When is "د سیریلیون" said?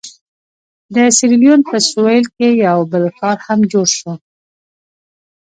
0.95-1.61